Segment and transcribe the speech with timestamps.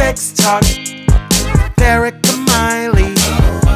[0.00, 3.14] Sex Talk with Erica Miley.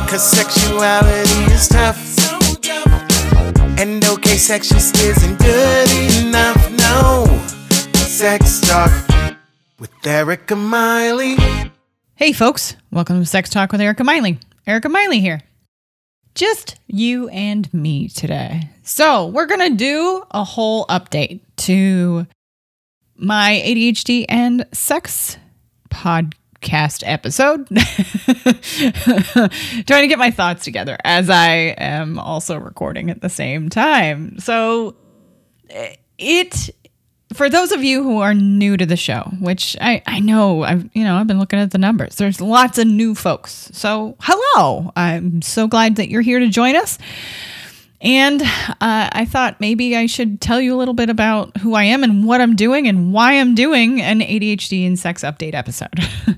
[0.09, 2.19] Cause sexuality is tough.
[3.79, 5.91] And okay, sex just isn't good
[6.25, 6.71] enough.
[6.73, 7.27] No.
[8.07, 8.91] Sex Talk
[9.79, 11.37] with Erica Miley.
[12.15, 14.39] Hey, folks, welcome to Sex Talk with Erica Miley.
[14.67, 15.43] Erica Miley here.
[16.35, 18.71] Just you and me today.
[18.83, 22.27] So, we're going to do a whole update to
[23.15, 25.37] my ADHD and sex
[25.95, 27.69] podcast episode.
[29.87, 34.39] Trying to get my thoughts together as I am also recording at the same time.
[34.41, 34.97] So,
[35.71, 36.71] eh, it
[37.33, 40.89] for those of you who are new to the show, which I, I know I've
[40.95, 42.17] you know I've been looking at the numbers.
[42.17, 43.71] There's lots of new folks.
[43.73, 46.99] So hello, I'm so glad that you're here to join us.
[48.05, 51.85] And uh, I thought maybe I should tell you a little bit about who I
[51.85, 55.99] am and what I'm doing and why I'm doing an ADHD and sex update episode.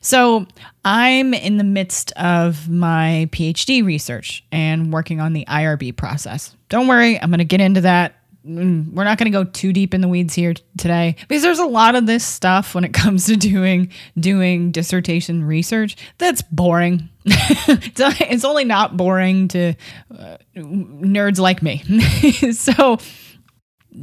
[0.00, 0.46] so
[0.82, 6.56] I'm in the midst of my PhD research and working on the IRB process.
[6.70, 9.94] Don't worry, I'm going to get into that we're not going to go too deep
[9.94, 13.26] in the weeds here today because there's a lot of this stuff when it comes
[13.26, 17.08] to doing doing dissertation research that's boring.
[17.26, 19.74] it's only not boring to
[20.16, 21.78] uh, nerds like me.
[22.52, 22.98] so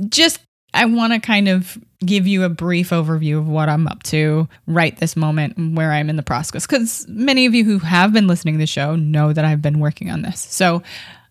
[0.09, 0.39] just
[0.73, 4.47] I want to kind of give you a brief overview of what I'm up to
[4.66, 8.12] right this moment and where I'm in the process because many of you who have
[8.12, 10.39] been listening to the show know that I've been working on this.
[10.39, 10.81] So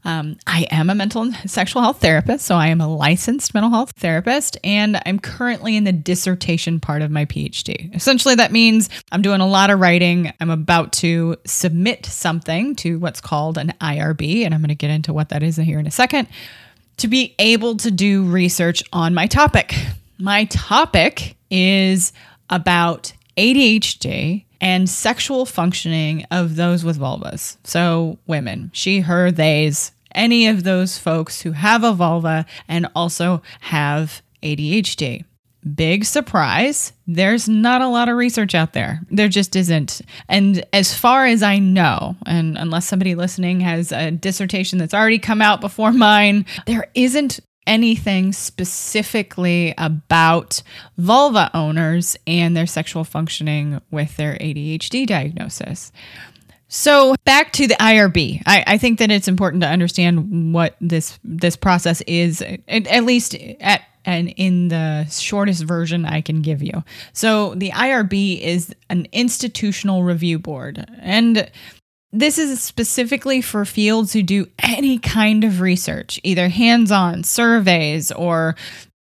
[0.05, 3.70] um, I am a mental and sexual health therapist, so I am a licensed mental
[3.70, 7.95] health therapist, and I'm currently in the dissertation part of my PhD.
[7.95, 10.33] Essentially, that means I'm doing a lot of writing.
[10.41, 14.91] I'm about to submit something to what's called an IRB, and I'm going to get
[14.91, 16.28] into what that is here in a second,
[16.98, 19.75] to be able to do research on my topic.
[20.19, 22.12] My topic is
[22.48, 27.56] about ADHD and sexual functioning of those with vulvas.
[27.64, 33.43] So, women, she, her, theys, any of those folks who have a vulva and also
[33.60, 35.25] have ADHD.
[35.75, 39.03] Big surprise, there's not a lot of research out there.
[39.10, 40.00] There just isn't.
[40.26, 45.19] And as far as I know, and unless somebody listening has a dissertation that's already
[45.19, 50.62] come out before mine, there isn't anything specifically about
[50.98, 55.93] vulva owners and their sexual functioning with their ADHD diagnosis.
[56.69, 61.19] So back to the IRB, I, I, think that it's important to understand what this
[61.25, 66.62] this process is, at, at least at and in the shortest version I can give
[66.62, 66.84] you.
[67.12, 71.50] So the IRB is an institutional review board, and
[72.12, 78.10] this is specifically for fields who do any kind of research, either hands on surveys
[78.10, 78.56] or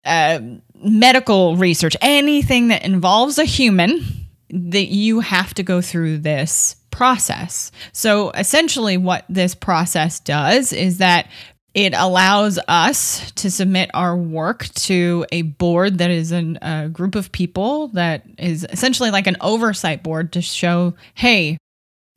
[0.04, 0.40] uh,
[0.82, 4.04] medical research, anything that involves a human,
[4.50, 7.70] that you have to go through this process.
[7.92, 11.28] So essentially, what this process does is that
[11.72, 17.14] it allows us to submit our work to a board that is an, a group
[17.14, 21.56] of people that is essentially like an oversight board to show, hey,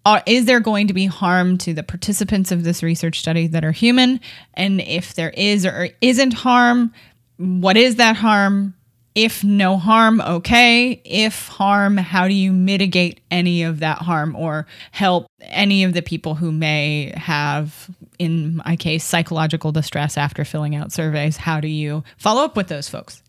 [0.05, 3.63] are, is there going to be harm to the participants of this research study that
[3.63, 4.19] are human?
[4.53, 6.93] And if there is or isn't harm,
[7.37, 8.75] what is that harm?
[9.15, 11.01] If no harm, okay.
[11.05, 16.01] If harm, how do you mitigate any of that harm or help any of the
[16.01, 21.37] people who may have, in my case, psychological distress after filling out surveys?
[21.37, 23.21] How do you follow up with those folks?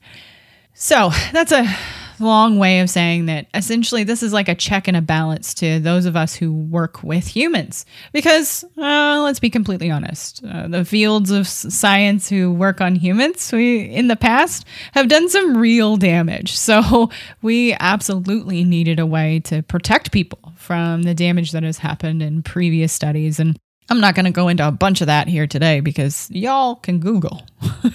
[0.73, 1.65] So that's a
[2.19, 5.79] long way of saying that essentially this is like a check and a balance to
[5.81, 7.87] those of us who work with humans.
[8.13, 13.51] Because uh, let's be completely honest, uh, the fields of science who work on humans,
[13.53, 16.55] we in the past have done some real damage.
[16.65, 17.11] So
[17.43, 22.43] we absolutely needed a way to protect people from the damage that has happened in
[22.43, 23.59] previous studies and
[23.91, 27.01] I'm not going to go into a bunch of that here today because y'all can
[27.01, 27.43] Google.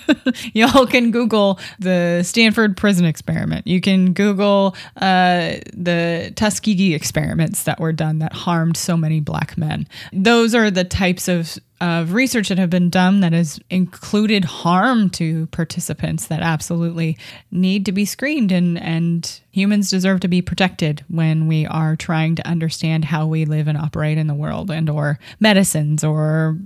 [0.53, 3.65] y'all can Google the Stanford prison experiment.
[3.65, 9.57] You can Google uh, the Tuskegee experiments that were done that harmed so many black
[9.57, 9.87] men.
[10.13, 15.09] Those are the types of of research that have been done that has included harm
[15.09, 17.17] to participants that absolutely
[17.51, 22.35] need to be screened and and humans deserve to be protected when we are trying
[22.35, 26.57] to understand how we live and operate in the world and or medicines or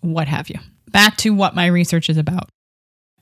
[0.00, 0.58] what have you.
[0.90, 2.48] Back to what my research is about.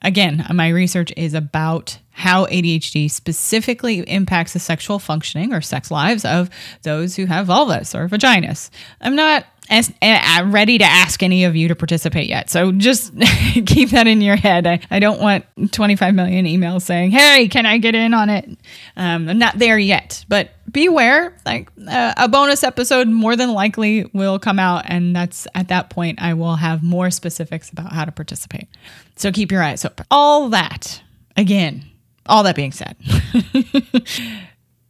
[0.02, 6.24] Again, my research is about how ADHD specifically impacts the sexual functioning or sex lives
[6.24, 6.50] of
[6.82, 8.70] those who have vulvas or vaginas.
[9.00, 12.50] I'm not as, I'm ready to ask any of you to participate yet.
[12.50, 13.12] So just
[13.66, 14.66] keep that in your head.
[14.66, 18.48] I, I don't want 25 million emails saying, hey, can I get in on it?
[18.96, 20.24] Um, I'm not there yet.
[20.28, 24.84] But beware, like uh, a bonus episode more than likely will come out.
[24.86, 28.68] And that's at that point, I will have more specifics about how to participate.
[29.16, 30.06] So keep your eyes open.
[30.10, 31.02] All that,
[31.36, 31.84] again,
[32.26, 32.96] all that being said,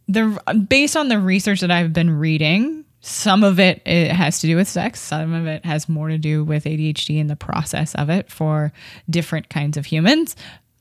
[0.09, 4.47] the based on the research that I've been reading, some of it, it has to
[4.47, 5.01] do with sex.
[5.01, 8.73] Some of it has more to do with ADHD and the process of it for
[9.09, 10.35] different kinds of humans.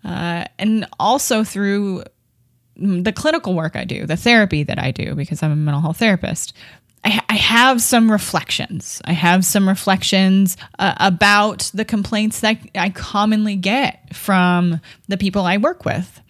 [0.03, 2.03] Uh, and also through
[2.75, 5.97] the clinical work I do, the therapy that I do, because I'm a mental health
[5.97, 6.53] therapist.
[7.03, 9.01] I, I have some reflections.
[9.05, 15.43] I have some reflections uh, about the complaints that I commonly get from the people
[15.43, 16.21] I work with.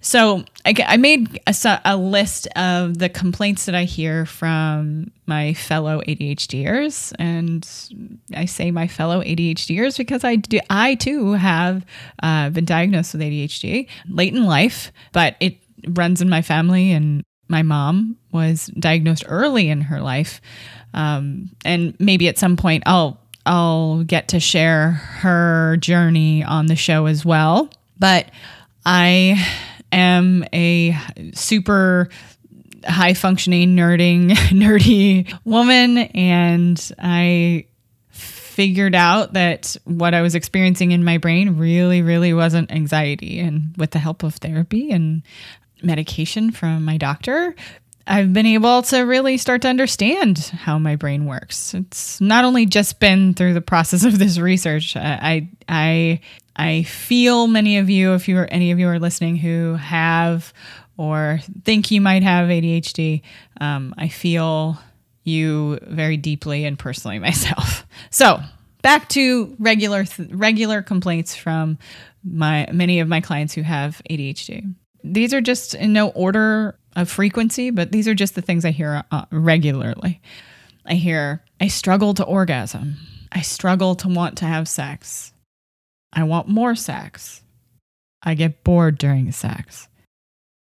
[0.00, 5.54] So I, I made a, a, list of the complaints that I hear from my
[5.54, 7.66] fellow ADHDers, and
[8.34, 11.84] I say my fellow ADHDers because I do, I too have
[12.22, 15.56] uh, been diagnosed with ADHD late in life, but it
[15.88, 20.40] runs in my family, and my mom was diagnosed early in her life,
[20.94, 26.76] um, and maybe at some point I'll I'll get to share her journey on the
[26.76, 28.30] show as well, but
[28.84, 29.44] I
[29.92, 30.96] am a
[31.34, 32.08] super
[32.86, 37.66] high functioning nerding nerdy woman and I
[38.10, 43.74] figured out that what I was experiencing in my brain really really wasn't anxiety and
[43.76, 45.22] with the help of therapy and
[45.82, 47.54] medication from my doctor
[48.10, 51.74] I've been able to really start to understand how my brain works.
[51.74, 54.96] It's not only just been through the process of this research.
[54.96, 56.20] I I
[56.56, 60.52] I feel many of you, if you are any of you are listening who have
[60.96, 63.22] or think you might have ADHD,
[63.60, 64.76] um, I feel
[65.22, 67.86] you very deeply and personally myself.
[68.10, 68.40] So
[68.82, 71.78] back to regular regular complaints from
[72.24, 74.74] my many of my clients who have ADHD.
[75.02, 78.70] These are just in no order of frequency, but these are just the things I
[78.70, 80.20] hear uh, regularly.
[80.86, 82.96] I hear I struggle to orgasm.
[83.32, 85.32] I struggle to want to have sex.
[86.12, 87.42] I want more sex.
[88.22, 89.88] I get bored during sex.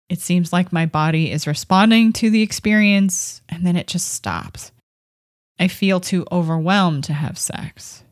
[0.09, 4.71] It seems like my body is responding to the experience and then it just stops.
[5.57, 8.03] I feel too overwhelmed to have sex.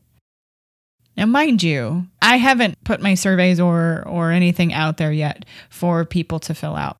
[1.19, 6.05] Now, mind you, I haven't put my surveys or, or anything out there yet for
[6.05, 6.95] people to fill out.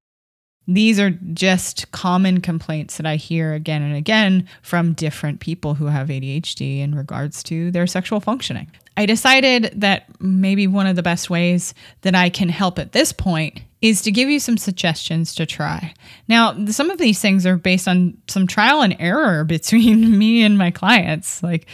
[0.68, 5.86] These are just common complaints that I hear again and again from different people who
[5.86, 8.69] have ADHD in regards to their sexual functioning.
[8.98, 13.13] I decided that maybe one of the best ways that I can help at this
[13.13, 15.94] point is to give you some suggestions to try.
[16.27, 20.57] Now, some of these things are based on some trial and error between me and
[20.57, 21.42] my clients.
[21.42, 21.68] Like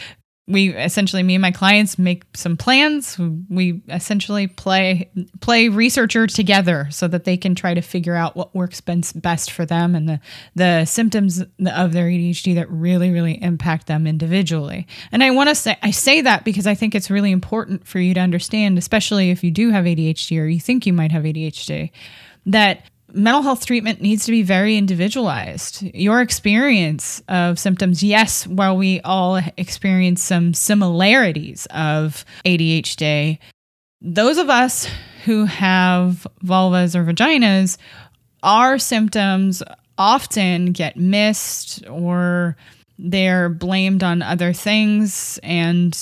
[0.48, 3.18] we essentially me and my clients make some plans.
[3.50, 5.10] We essentially play
[5.40, 9.66] play researcher together so that they can try to figure out what works best for
[9.66, 10.20] them and the
[10.54, 14.86] the symptoms of their ADHD that really really impact them individually.
[15.10, 17.98] And I want to say I say that because I think it's really important for
[17.98, 21.24] you to understand especially if you do have ADHD or you think you might have
[21.24, 21.90] ADHD
[22.46, 22.82] that
[23.16, 25.82] mental health treatment needs to be very individualized.
[25.94, 33.38] Your experience of symptoms, yes, while we all experience some similarities of ADHD,
[34.00, 34.86] those of us
[35.24, 37.78] who have vulvas or vaginas,
[38.42, 39.62] our symptoms
[39.98, 42.56] often get missed or
[42.98, 45.40] they're blamed on other things.
[45.42, 45.96] And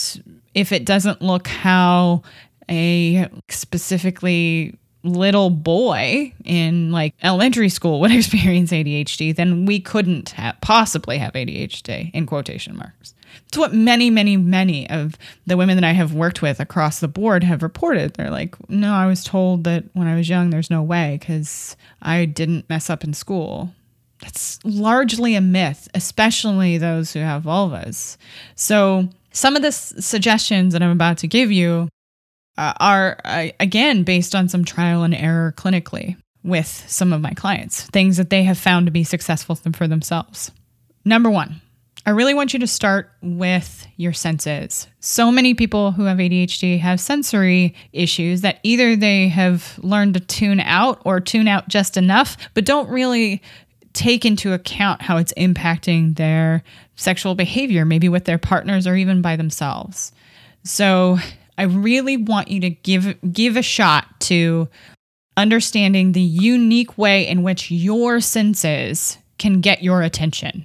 [0.54, 2.22] if it doesn't look how
[2.70, 11.18] a specifically little boy in like elementary school would experience ADHD, then we couldn't possibly
[11.18, 13.14] have ADHD in quotation marks.
[13.48, 17.08] It's what many, many, many of the women that I have worked with across the
[17.08, 18.14] board have reported.
[18.14, 21.76] They're like, no, I was told that when I was young, there's no way because
[22.02, 23.72] I didn't mess up in school.
[24.20, 28.16] That's largely a myth, especially those who have vulvas.
[28.54, 31.88] So, some of the s- suggestions that I'm about to give you
[32.56, 37.32] uh, are uh, again based on some trial and error clinically with some of my
[37.32, 40.50] clients, things that they have found to be successful for themselves.
[41.04, 41.60] Number one,
[42.06, 44.86] I really want you to start with your senses.
[45.00, 50.20] So many people who have ADHD have sensory issues that either they have learned to
[50.20, 53.40] tune out or tune out just enough, but don't really
[53.94, 56.62] take into account how it's impacting their
[56.94, 60.12] sexual behavior, maybe with their partners or even by themselves.
[60.62, 61.18] So,
[61.56, 64.68] I really want you to give give a shot to
[65.36, 70.64] understanding the unique way in which your senses can get your attention.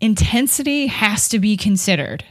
[0.00, 2.24] Intensity has to be considered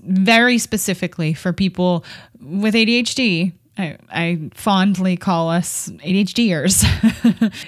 [0.00, 2.04] very specifically for people
[2.40, 3.52] with ADHD.
[3.78, 6.84] I, I fondly call us ADHDers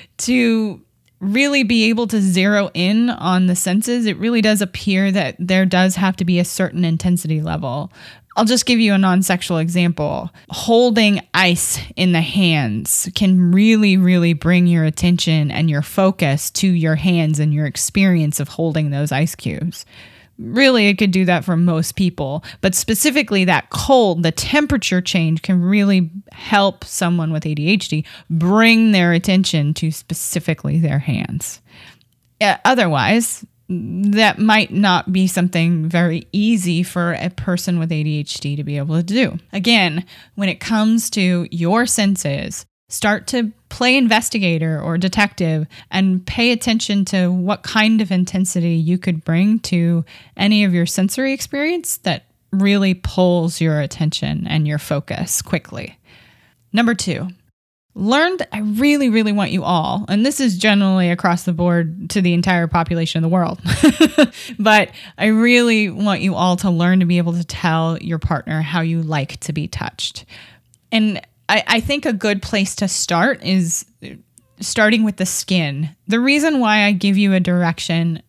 [0.18, 0.84] to
[1.20, 5.64] really be able to zero in on the senses, it really does appear that there
[5.64, 7.92] does have to be a certain intensity level.
[8.36, 10.30] I'll just give you a non sexual example.
[10.50, 16.66] Holding ice in the hands can really, really bring your attention and your focus to
[16.66, 19.86] your hands and your experience of holding those ice cubes.
[20.36, 25.42] Really, it could do that for most people, but specifically that cold, the temperature change
[25.42, 31.60] can really help someone with ADHD bring their attention to specifically their hands.
[32.40, 33.46] Uh, otherwise,
[34.12, 38.97] that might not be something very easy for a person with ADHD to be able
[38.97, 39.38] to do.
[39.52, 40.04] Again,
[40.35, 47.04] when it comes to your senses, start to play investigator or detective and pay attention
[47.07, 50.04] to what kind of intensity you could bring to
[50.37, 55.99] any of your sensory experience that really pulls your attention and your focus quickly.
[56.73, 57.28] Number two,
[57.94, 62.20] learned I really, really want you all, and this is generally across the board to
[62.20, 63.60] the entire population of the world,
[64.58, 68.62] but I really want you all to learn to be able to tell your partner
[68.62, 70.24] how you like to be touched.
[70.90, 73.84] And I, I think a good place to start is
[74.60, 75.90] starting with the skin.
[76.08, 78.22] The reason why I give you a direction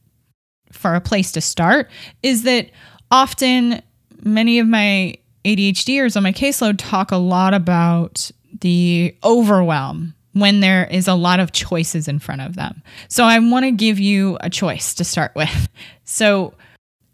[0.72, 1.90] for a place to start
[2.22, 2.70] is that
[3.10, 3.82] often
[4.24, 8.32] many of my ADHDers on my caseload talk a lot about
[8.62, 12.84] the overwhelm when there is a lot of choices in front of them.
[13.08, 15.70] So I want to give you a choice to start with.
[16.04, 16.54] So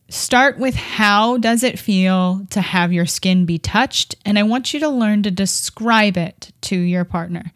[0.09, 4.73] start with how does it feel to have your skin be touched and I want
[4.73, 7.53] you to learn to describe it to your partner.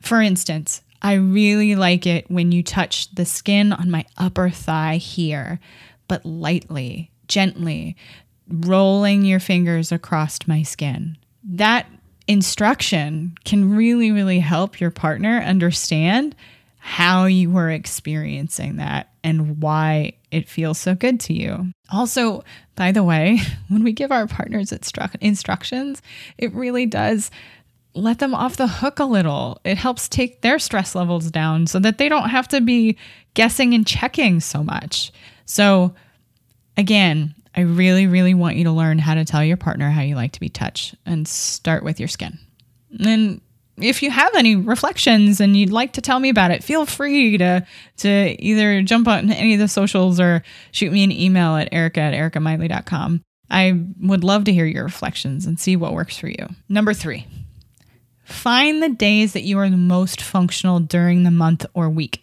[0.00, 4.96] For instance, I really like it when you touch the skin on my upper thigh
[4.96, 5.60] here,
[6.08, 7.96] but lightly, gently,
[8.48, 11.18] rolling your fingers across my skin.
[11.42, 11.86] That
[12.26, 16.34] instruction can really, really help your partner understand
[16.78, 21.72] how you were experiencing that and why it feels so good to you.
[21.90, 22.44] Also,
[22.76, 23.38] by the way,
[23.68, 26.02] when we give our partners instru- instructions,
[26.36, 27.30] it really does
[27.94, 29.60] let them off the hook a little.
[29.64, 32.98] It helps take their stress levels down so that they don't have to be
[33.34, 35.12] guessing and checking so much.
[35.46, 35.94] So,
[36.76, 40.16] again, I really, really want you to learn how to tell your partner how you
[40.16, 42.38] like to be touched and start with your skin.
[43.00, 43.40] And
[43.76, 47.38] if you have any reflections and you'd like to tell me about it, feel free
[47.38, 47.66] to
[47.98, 50.42] to either jump on any of the socials or
[50.72, 53.22] shoot me an email at erica at ericamiley.com.
[53.50, 56.48] I would love to hear your reflections and see what works for you.
[56.68, 57.26] Number three,
[58.24, 62.22] find the days that you are the most functional during the month or week.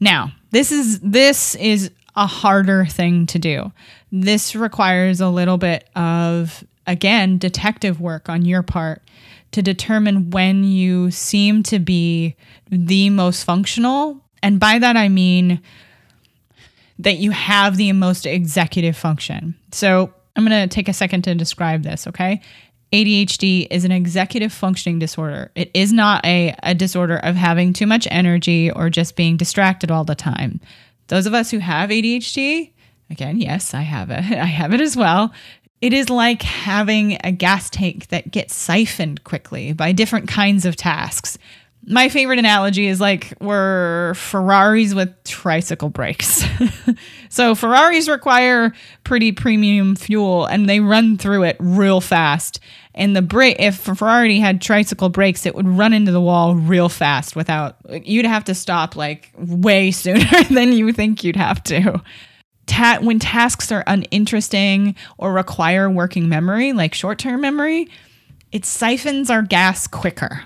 [0.00, 3.72] Now, this is this is a harder thing to do.
[4.10, 9.02] This requires a little bit of, again, detective work on your part
[9.52, 12.34] to determine when you seem to be
[12.70, 14.20] the most functional.
[14.42, 15.60] And by that, I mean
[16.98, 19.54] that you have the most executive function.
[19.72, 22.40] So I'm going to take a second to describe this, okay?
[22.92, 25.50] ADHD is an executive functioning disorder.
[25.54, 29.90] It is not a, a disorder of having too much energy or just being distracted
[29.90, 30.60] all the time.
[31.08, 32.70] Those of us who have ADHD,
[33.10, 34.18] again, yes, I have it.
[34.18, 35.32] I have it as well.
[35.80, 40.76] It is like having a gas tank that gets siphoned quickly by different kinds of
[40.76, 41.38] tasks.
[41.84, 46.44] My favorite analogy is like we're Ferraris with tricycle brakes.
[47.28, 52.60] so Ferraris require pretty premium fuel and they run through it real fast.
[52.94, 56.88] And the brake, if Ferrari had tricycle brakes, it would run into the wall real
[56.88, 62.02] fast without, you'd have to stop like way sooner than you think you'd have to.
[62.66, 67.88] Ta- when tasks are uninteresting or require working memory, like short term memory,
[68.52, 70.42] it siphons our gas quicker.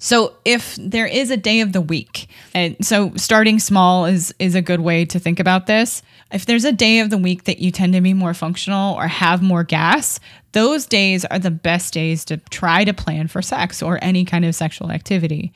[0.00, 4.54] So if there is a day of the week, and so starting small is is
[4.54, 6.02] a good way to think about this.
[6.32, 9.08] If there's a day of the week that you tend to be more functional or
[9.08, 10.20] have more gas,
[10.52, 14.44] those days are the best days to try to plan for sex or any kind
[14.44, 15.52] of sexual activity.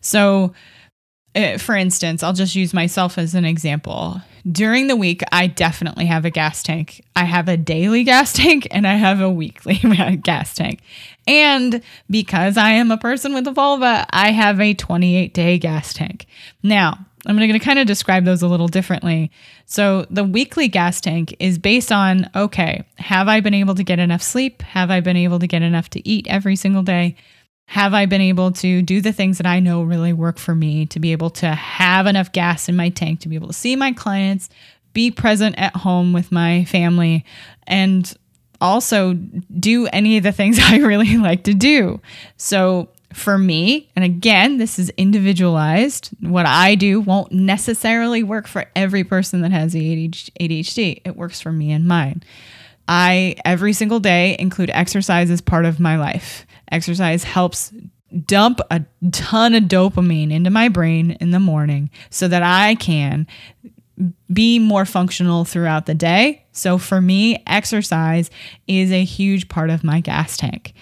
[0.00, 0.52] So
[1.36, 4.22] uh, for instance, I'll just use myself as an example.
[4.50, 7.04] During the week, I definitely have a gas tank.
[7.14, 9.74] I have a daily gas tank and I have a weekly
[10.22, 10.80] gas tank.
[11.26, 15.92] And because I am a person with a vulva, I have a 28 day gas
[15.92, 16.26] tank.
[16.62, 19.30] Now, I'm going to kind of describe those a little differently.
[19.64, 23.98] So, the weekly gas tank is based on okay, have I been able to get
[23.98, 24.62] enough sleep?
[24.62, 27.16] Have I been able to get enough to eat every single day?
[27.68, 30.86] Have I been able to do the things that I know really work for me
[30.86, 33.74] to be able to have enough gas in my tank to be able to see
[33.74, 34.48] my clients,
[34.92, 37.24] be present at home with my family,
[37.66, 38.14] and
[38.60, 42.00] also do any of the things I really like to do?
[42.36, 48.66] So, for me, and again, this is individualized, what I do won't necessarily work for
[48.76, 51.00] every person that has ADHD.
[51.02, 52.22] It works for me and mine.
[52.86, 56.46] I, every single day, include exercise as part of my life.
[56.70, 57.72] Exercise helps
[58.26, 63.26] dump a ton of dopamine into my brain in the morning so that I can
[64.30, 66.44] be more functional throughout the day.
[66.52, 68.28] So for me, exercise
[68.68, 70.74] is a huge part of my gas tank.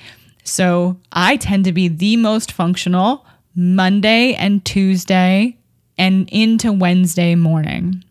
[0.45, 5.57] So I tend to be the most functional Monday and Tuesday
[5.97, 8.05] and into Wednesday morning.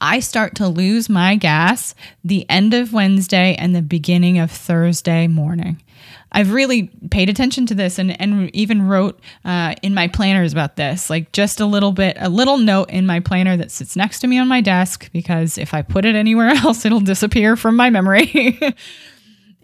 [0.00, 5.26] I start to lose my gas the end of Wednesday and the beginning of Thursday
[5.26, 5.82] morning.
[6.30, 10.76] I've really paid attention to this and, and even wrote uh, in my planners about
[10.76, 14.20] this, like just a little bit, a little note in my planner that sits next
[14.20, 17.76] to me on my desk because if I put it anywhere else, it'll disappear from
[17.76, 18.58] my memory.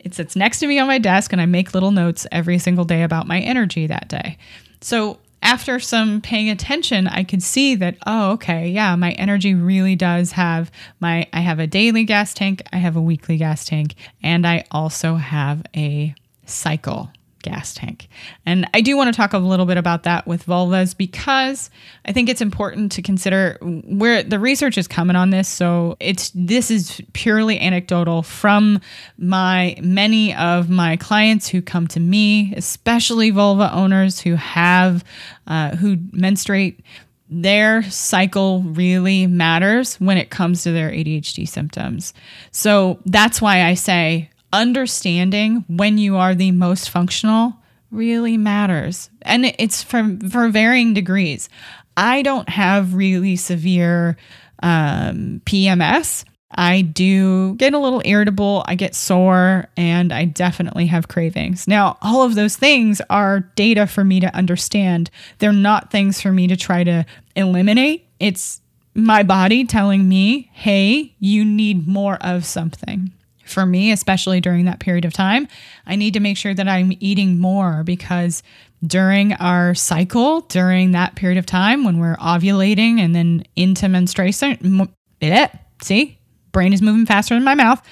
[0.04, 2.84] it sits next to me on my desk and I make little notes every single
[2.84, 4.38] day about my energy that day.
[4.80, 9.96] So after some paying attention, I could see that, oh, okay, yeah, my energy really
[9.96, 10.70] does have
[11.00, 14.64] my, I have a daily gas tank, I have a weekly gas tank, and I
[14.70, 16.14] also have a
[16.46, 17.10] cycle
[17.44, 18.08] gas tank.
[18.44, 21.70] And I do want to talk a little bit about that with vulvas because
[22.04, 25.48] I think it's important to consider where the research is coming on this.
[25.48, 28.80] So it's this is purely anecdotal from
[29.18, 35.04] my many of my clients who come to me, especially vulva owners who have
[35.46, 36.80] uh, who menstruate
[37.28, 42.14] their cycle really matters when it comes to their ADHD symptoms.
[42.50, 47.56] So that's why I say understanding when you are the most functional
[47.90, 49.10] really matters.
[49.22, 51.48] And it's from for varying degrees.
[51.96, 54.16] I don't have really severe
[54.62, 56.24] um, PMS.
[56.56, 61.66] I do get a little irritable, I get sore, and I definitely have cravings.
[61.66, 65.10] Now, all of those things are data for me to understand.
[65.38, 68.06] They're not things for me to try to eliminate.
[68.20, 68.60] It's
[68.94, 73.10] my body telling me, hey, you need more of something
[73.44, 75.48] for me, especially during that period of time,
[75.86, 78.42] I need to make sure that I'm eating more because
[78.86, 84.88] during our cycle, during that period of time when we're ovulating and then into menstruation,
[85.20, 85.50] it,
[85.82, 86.18] see,
[86.52, 87.82] brain is moving faster than my mouth,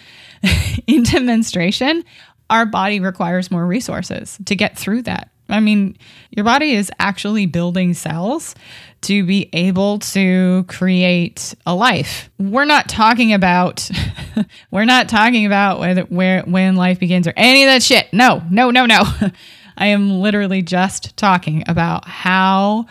[0.86, 2.04] into menstruation,
[2.50, 5.30] our body requires more resources to get through that.
[5.48, 5.96] I mean,
[6.30, 8.54] your body is actually building cells
[9.02, 12.30] to be able to create a life.
[12.38, 13.88] We're not talking about
[14.70, 18.12] we're not talking about whether where when life begins or any of that shit.
[18.12, 19.02] No, no, no, no.
[19.76, 22.86] I am literally just talking about how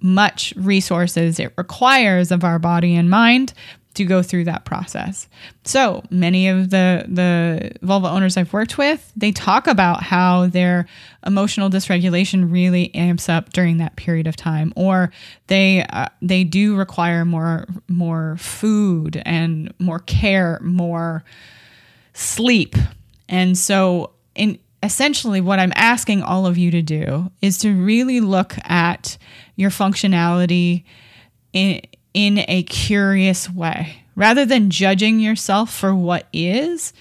[0.00, 3.52] much resources it requires of our body and mind
[3.94, 5.28] to go through that process.
[5.64, 10.86] So many of the the vulva owners I've worked with, they talk about how their
[11.26, 15.12] emotional dysregulation really amps up during that period of time, or
[15.48, 21.24] they uh, they do require more more food and more care, more
[22.14, 22.76] sleep,
[23.28, 28.20] and so in essentially what I'm asking all of you to do is to really
[28.20, 29.16] look at
[29.54, 30.82] your functionality
[31.52, 31.82] in
[32.14, 34.04] in a curious way.
[34.14, 36.92] Rather than judging yourself for what is,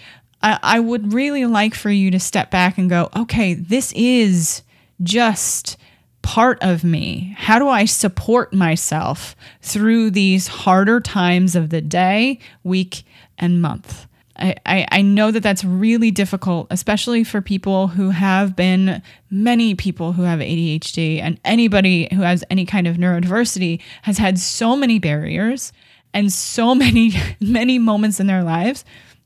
[0.42, 4.64] I, I would really like for you to step back and go, okay, this is
[5.04, 5.78] just
[6.22, 7.36] part of me?
[7.38, 13.04] How do I support myself through these harder times of the day, week,
[13.38, 14.08] and month?
[14.42, 20.14] I, I, know that that's really difficult, especially for people who have been many people
[20.14, 24.98] who have ADHD and anybody who has any kind of neurodiversity has had so many
[24.98, 25.72] barriers
[26.14, 28.84] and so many, many moments in their lives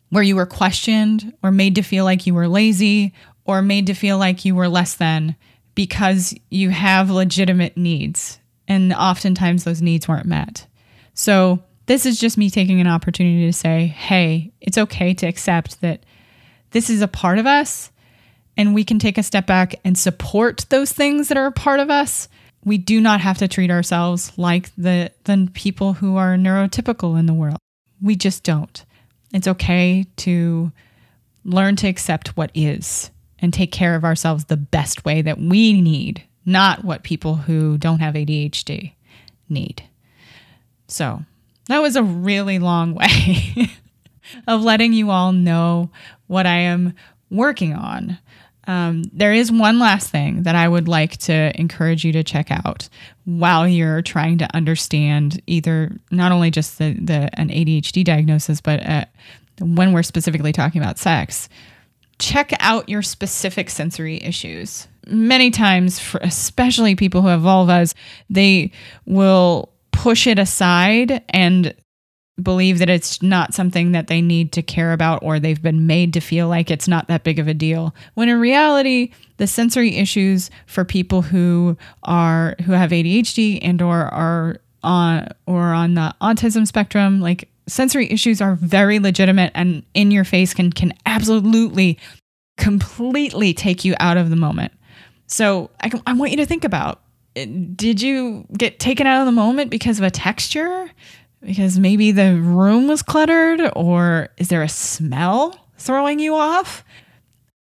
[0.10, 3.14] where you were questioned or made to feel like you were lazy
[3.46, 5.36] or made to feel like you were less than
[5.76, 8.40] because you have legitimate needs.
[8.68, 10.68] And oftentimes those needs weren't met.
[11.14, 15.82] So, this is just me taking an opportunity to say, hey, it's okay to accept
[15.82, 16.04] that
[16.72, 17.92] this is a part of us
[18.58, 21.80] and we can take a step back and support those things that are a part
[21.80, 22.28] of us.
[22.64, 27.26] We do not have to treat ourselves like the, the people who are neurotypical in
[27.26, 27.58] the world.
[28.02, 28.84] We just don't.
[29.34, 30.72] It's okay to
[31.44, 35.80] learn to accept what is and take care of ourselves the best way that we
[35.80, 38.94] need, not what people who don't have ADHD
[39.50, 39.84] need.
[40.88, 41.24] So,
[41.68, 43.70] that was a really long way
[44.48, 45.90] of letting you all know
[46.28, 46.94] what I am
[47.30, 48.18] working on.
[48.68, 52.50] Um, there is one last thing that I would like to encourage you to check
[52.50, 52.90] out
[53.26, 58.84] while you're trying to understand either not only just the, the an ADHD diagnosis, but
[58.84, 59.06] uh,
[59.60, 61.48] when we're specifically talking about sex.
[62.18, 64.88] Check out your specific sensory issues.
[65.08, 67.94] many times, for especially people who have vulvas,
[68.30, 68.72] they
[69.06, 71.74] will push it aside and
[72.42, 76.14] believe that it's not something that they need to care about or they've been made
[76.14, 77.96] to feel like it's not that big of a deal.
[78.14, 84.02] When in reality the sensory issues for people who are who have ADHD and or
[84.08, 90.12] are on or on the autism spectrum like sensory issues are very legitimate and in
[90.12, 91.98] your face can can absolutely
[92.58, 94.74] completely take you out of the moment.
[95.28, 97.02] So I, I want you to think about
[97.36, 100.90] did you get taken out of the moment because of a texture
[101.42, 106.84] because maybe the room was cluttered or is there a smell throwing you off?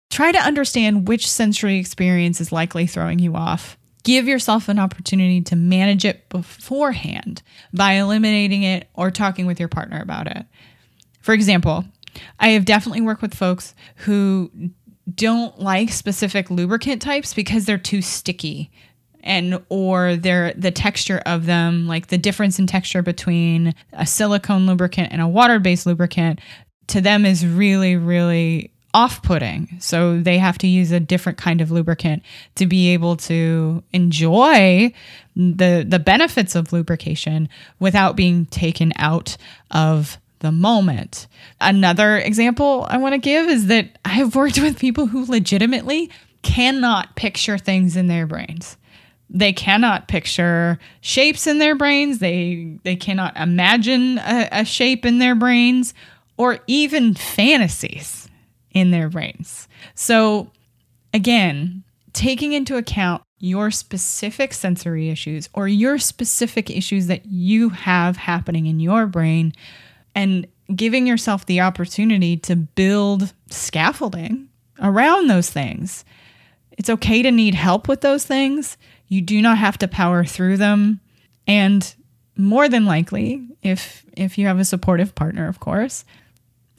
[0.09, 3.77] Try to understand which sensory experience is likely throwing you off.
[4.03, 9.69] Give yourself an opportunity to manage it beforehand by eliminating it or talking with your
[9.69, 10.45] partner about it.
[11.19, 11.83] For example,
[12.39, 14.49] I have definitely worked with folks who
[15.13, 18.71] don't like specific lubricant types because they're too sticky
[19.23, 24.65] and or their the texture of them, like the difference in texture between a silicone
[24.65, 26.39] lubricant and a water-based lubricant
[26.87, 29.69] to them is really really off-putting.
[29.79, 32.23] So they have to use a different kind of lubricant
[32.55, 34.91] to be able to enjoy
[35.35, 37.49] the the benefits of lubrication
[37.79, 39.37] without being taken out
[39.71, 41.27] of the moment.
[41.59, 46.09] Another example I want to give is that I have worked with people who legitimately
[46.41, 48.77] cannot picture things in their brains
[49.29, 52.19] they cannot picture shapes in their brains.
[52.19, 55.93] They they cannot imagine a, a, shape in their brains
[56.37, 58.29] or even fantasies
[58.71, 59.67] in their brains.
[59.95, 60.51] So
[61.13, 68.17] again taking into account your specific sensory issues or your specific issues that you have
[68.17, 69.53] happening in your brain
[70.15, 74.49] and giving yourself the opportunity to build scaffolding
[74.81, 76.03] around those things.
[76.71, 80.57] It's okay to need help with those things you do not have to power through
[80.57, 80.99] them.
[81.45, 81.95] And
[82.35, 86.05] more than likely, if if you have a supportive partner, of course,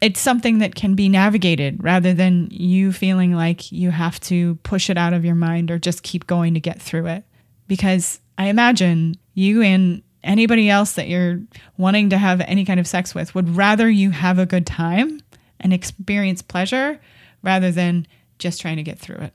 [0.01, 4.91] it's something that can be navigated rather than you feeling like you have to push
[4.91, 7.25] it out of your mind or just keep going to get through it.
[7.67, 11.41] Because I imagine you and anybody else that you're
[11.77, 15.21] wanting to have any kind of sex with would rather you have a good time
[15.61, 17.01] and experience pleasure
[17.43, 18.07] rather than
[18.38, 19.33] just trying to get through it.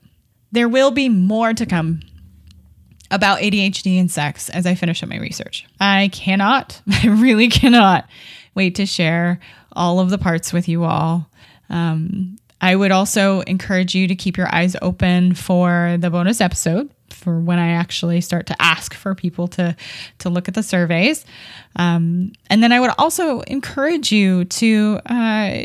[0.52, 2.00] There will be more to come
[3.14, 5.66] about ADHD and sex as I finish up my research.
[5.80, 8.08] I cannot, I really cannot
[8.54, 9.40] wait to share
[9.72, 11.28] all of the parts with you all.
[11.70, 16.90] Um, I would also encourage you to keep your eyes open for the bonus episode
[17.10, 19.76] for when I actually start to ask for people to
[20.18, 21.24] to look at the surveys.
[21.76, 25.64] Um, and then I would also encourage you to uh,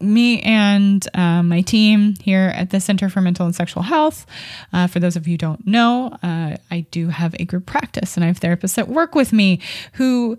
[0.00, 4.26] me and uh, my team here at the Center for Mental and Sexual Health.
[4.72, 8.16] Uh, for those of you who don't know, uh, I do have a group practice
[8.16, 9.60] and I have therapists that work with me
[9.94, 10.38] who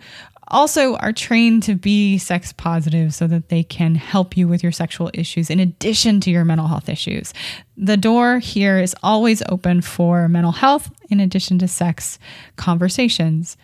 [0.49, 4.71] also are trained to be sex positive so that they can help you with your
[4.71, 7.33] sexual issues in addition to your mental health issues.
[7.77, 12.19] The door here is always open for mental health in addition to sex
[12.55, 13.57] conversations.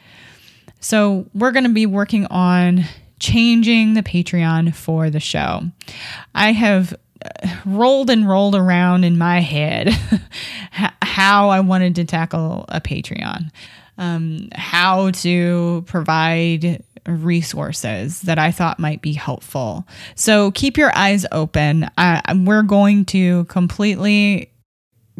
[0.80, 2.86] So, we're going to be working on
[3.20, 5.64] changing the Patreon for the show.
[6.34, 9.90] I have uh, rolled and rolled around in my head
[10.72, 13.52] how I wanted to tackle a Patreon,
[13.98, 19.88] um, how to provide resources that I thought might be helpful.
[20.16, 21.90] So keep your eyes open.
[21.98, 24.52] Uh, we're going to completely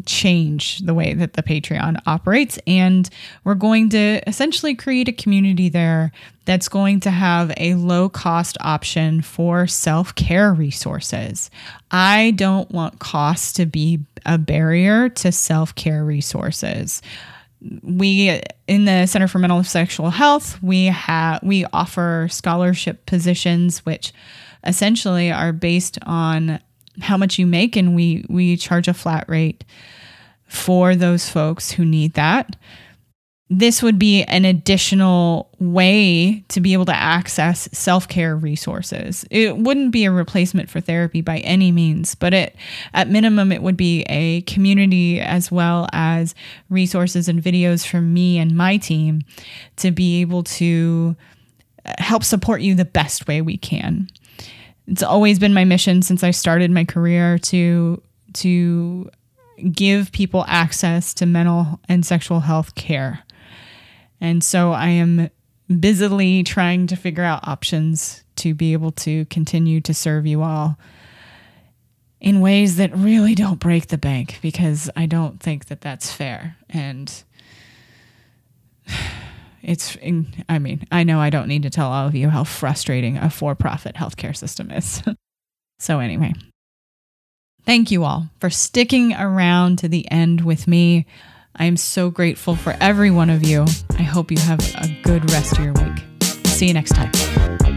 [0.04, 2.58] change the way that the Patreon operates.
[2.66, 3.08] And
[3.44, 6.12] we're going to essentially create a community there
[6.44, 11.50] that's going to have a low cost option for self care resources.
[11.90, 17.02] I don't want cost to be a barrier to self care resources
[17.82, 23.84] we in the center for mental and sexual health we have we offer scholarship positions
[23.86, 24.12] which
[24.64, 26.60] essentially are based on
[27.00, 29.64] how much you make and we we charge a flat rate
[30.46, 32.56] for those folks who need that
[33.48, 39.24] this would be an additional way to be able to access self-care resources.
[39.30, 42.56] It wouldn't be a replacement for therapy by any means, but it
[42.92, 46.34] at minimum it would be a community as well as
[46.70, 49.22] resources and videos from me and my team
[49.76, 51.14] to be able to
[51.84, 54.08] uh, help support you the best way we can
[54.86, 58.02] it's always been my mission since I started my career to
[58.34, 59.10] to
[59.72, 63.24] give people access to mental and sexual health care.
[64.20, 65.30] And so I am
[65.80, 70.78] busily trying to figure out options to be able to continue to serve you all.
[72.20, 76.56] in ways that really don't break the bank because I don't think that that's fair.
[76.68, 77.12] And
[79.66, 79.96] it's,
[80.48, 83.28] I mean, I know I don't need to tell all of you how frustrating a
[83.28, 85.02] for profit healthcare system is.
[85.80, 86.34] so, anyway,
[87.64, 91.04] thank you all for sticking around to the end with me.
[91.56, 93.64] I am so grateful for every one of you.
[93.98, 96.04] I hope you have a good rest of your week.
[96.46, 97.75] See you next time.